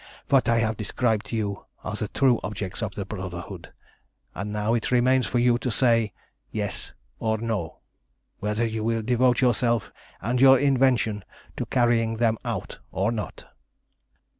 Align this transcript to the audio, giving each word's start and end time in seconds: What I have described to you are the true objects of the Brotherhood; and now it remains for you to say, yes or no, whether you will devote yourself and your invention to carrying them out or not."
What 0.29 0.49
I 0.49 0.57
have 0.57 0.77
described 0.77 1.27
to 1.27 1.35
you 1.35 1.67
are 1.83 1.93
the 1.95 2.07
true 2.07 2.39
objects 2.43 2.81
of 2.81 2.95
the 2.95 3.05
Brotherhood; 3.05 3.71
and 4.33 4.51
now 4.51 4.73
it 4.73 4.89
remains 4.89 5.27
for 5.27 5.37
you 5.37 5.59
to 5.59 5.69
say, 5.69 6.11
yes 6.49 6.91
or 7.19 7.37
no, 7.37 7.81
whether 8.39 8.65
you 8.65 8.83
will 8.83 9.03
devote 9.03 9.41
yourself 9.41 9.91
and 10.19 10.41
your 10.41 10.57
invention 10.57 11.23
to 11.55 11.67
carrying 11.67 12.17
them 12.17 12.39
out 12.43 12.79
or 12.91 13.11
not." 13.11 13.45